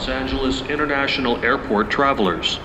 [0.00, 2.58] Los Angeles International Airport travelers.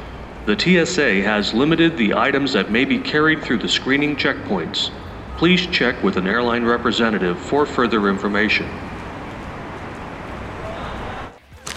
[0.46, 4.90] The TSA has limited the items that may be carried through the screening checkpoints.
[5.36, 8.66] Please check with an airline representative for further information.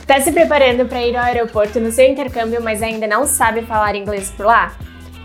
[0.07, 3.97] Tá se preparando para ir ao aeroporto no seu intercâmbio, mas ainda não sabe falar
[3.97, 4.77] inglês por lá?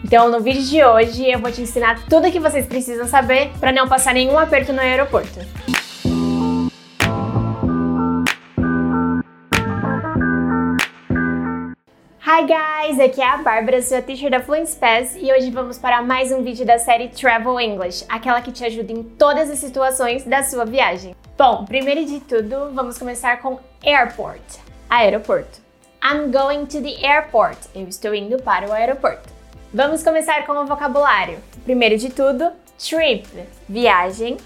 [0.03, 3.51] Então, no vídeo de hoje, eu vou te ensinar tudo o que vocês precisam saber
[3.59, 5.39] para não passar nenhum aperto no aeroporto.
[12.35, 16.01] Hi guys, aqui é a Bárbara, sua teacher da Fluency Pass e hoje vamos para
[16.01, 20.23] mais um vídeo da série Travel English, aquela que te ajuda em todas as situações
[20.23, 21.15] da sua viagem.
[21.37, 24.41] Bom, primeiro de tudo, vamos começar com airport,
[24.89, 25.61] aeroporto.
[26.03, 29.29] I'm going to the airport, eu estou indo para o aeroporto.
[29.71, 31.37] Vamos começar com o vocabulário.
[31.63, 33.27] Primeiro de tudo, trip,
[33.69, 34.37] viagem,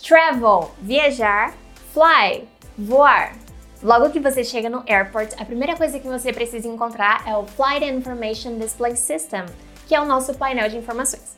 [0.00, 1.52] travel, viajar,
[1.92, 2.44] fly,
[2.78, 3.41] voar.
[3.82, 7.44] Logo que você chega no airport, a primeira coisa que você precisa encontrar é o
[7.44, 9.44] Flight Information Display System,
[9.88, 11.36] que é o nosso painel de informações,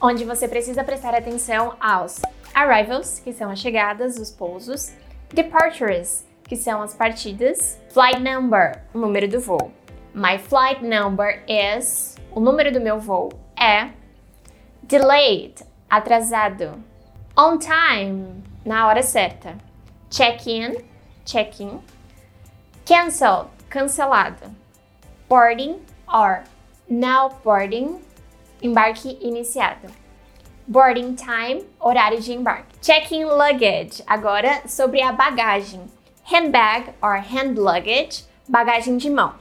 [0.00, 2.20] onde você precisa prestar atenção aos
[2.52, 4.92] arrivals, que são as chegadas, os pousos,
[5.32, 9.70] departures, que são as partidas, flight number, o número do voo.
[10.12, 13.90] My flight number is o número do meu voo é
[14.82, 16.74] delayed, atrasado.
[17.38, 19.56] On time, na hora certa.
[20.10, 20.74] Check-in,
[21.24, 21.80] check-in.
[22.84, 24.50] Cancel, cancelado.
[25.28, 25.80] Boarding
[26.12, 26.44] or
[26.88, 28.00] now boarding,
[28.62, 29.88] embarque iniciado.
[30.66, 32.78] Boarding time, horário de embarque.
[32.80, 35.82] Check-in luggage, agora sobre a bagagem.
[36.24, 39.34] Handbag or hand luggage, bagagem de mão.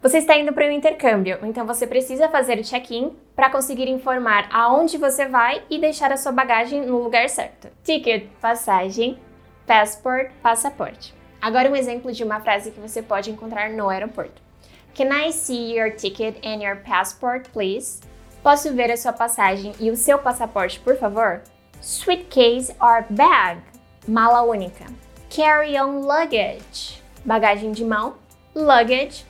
[0.00, 4.48] Você está indo para um intercâmbio, então você precisa fazer o check-in para conseguir informar
[4.52, 7.68] aonde você vai e deixar a sua bagagem no lugar certo.
[7.82, 9.18] Ticket, passagem,
[9.66, 11.17] passport, passaporte.
[11.40, 14.42] Agora um exemplo de uma frase que você pode encontrar no aeroporto.
[14.94, 18.00] Can I see your ticket and your passport, please?
[18.42, 21.42] Posso ver a sua passagem e o seu passaporte, por favor?
[21.80, 23.60] Suitcase or bag,
[24.06, 24.86] mala única.
[25.30, 28.16] Carry-on luggage, bagagem de mão.
[28.54, 29.24] Luggage,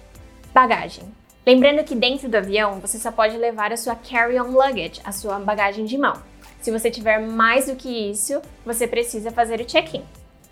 [0.59, 1.05] Bagagem.
[1.47, 5.39] Lembrando que dentro do avião você só pode levar a sua carry-on luggage, a sua
[5.39, 6.21] bagagem de mão.
[6.61, 10.03] Se você tiver mais do que isso, você precisa fazer o check-in.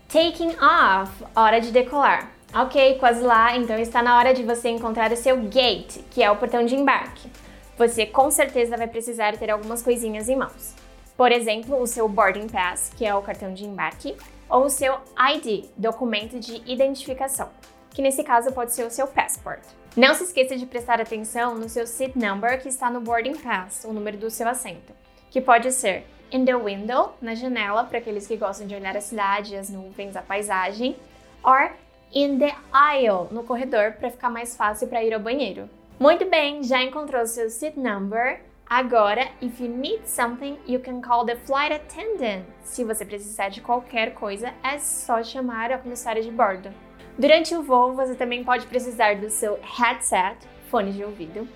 [0.09, 2.31] Taking off, hora de decolar.
[2.55, 6.31] Ok, quase lá, então está na hora de você encontrar o seu gate, que é
[6.31, 7.29] o portão de embarque.
[7.77, 10.75] Você com certeza vai precisar ter algumas coisinhas em mãos.
[11.17, 14.15] Por exemplo, o seu boarding pass, que é o cartão de embarque,
[14.49, 14.97] ou o seu
[15.35, 17.51] ID, documento de identificação,
[17.91, 19.65] que nesse caso pode ser o seu passport.
[19.97, 23.85] Não se esqueça de prestar atenção no seu seat number que está no boarding pass,
[23.85, 24.93] o número do seu assento,
[25.33, 29.01] que pode ser in the window, na janela, para aqueles que gostam de olhar a
[29.01, 30.97] cidade, as nuvens, a paisagem,
[31.45, 31.73] or
[32.13, 35.69] in the aisle, no corredor, para ficar mais fácil para ir ao banheiro.
[35.99, 38.41] Muito bem, já encontrou seu seat number?
[38.69, 42.45] Agora, if you need something, you can call the flight attendant.
[42.65, 46.71] Se você precisar de qualquer coisa, é só chamar a comissária de bordo.
[47.17, 50.37] Durante o voo, você também pode precisar do seu headset,
[50.69, 51.49] fone de ouvido,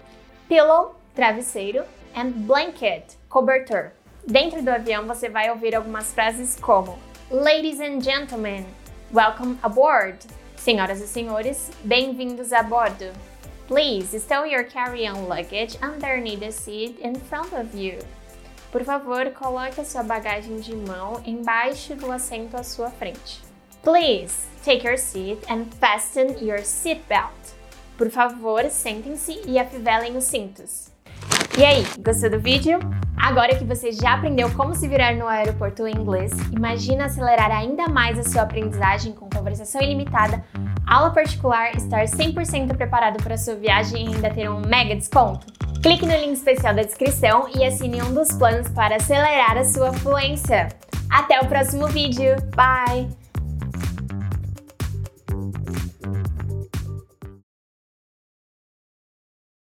[0.49, 1.85] pillow, travesseiro,
[2.17, 3.91] and blanket, cobertor.
[4.27, 6.99] Dentro do avião, você vai ouvir algumas frases como
[7.31, 8.67] Ladies and gentlemen,
[9.13, 10.19] welcome aboard.
[10.57, 13.13] Senhoras e senhores, bem-vindos a bordo.
[13.67, 17.99] Please stow your carry-on luggage underneath the seat in front of you.
[18.71, 23.41] Por favor, coloque a sua bagagem de mão embaixo do assento à sua frente.
[23.83, 27.33] Please take your seat and fasten your seatbelt.
[27.97, 30.91] Por favor, sentem-se e afivelem os cintos.
[31.59, 32.79] E aí, gostou do vídeo?
[33.23, 37.87] Agora que você já aprendeu como se virar no aeroporto em inglês, imagina acelerar ainda
[37.87, 40.43] mais a sua aprendizagem com conversação ilimitada,
[40.87, 45.47] aula particular, estar 100% preparado para a sua viagem e ainda ter um mega desconto?
[45.83, 49.93] Clique no link especial da descrição e assine um dos planos para acelerar a sua
[49.93, 50.69] fluência.
[51.11, 52.37] Até o próximo vídeo.
[52.55, 53.30] Bye!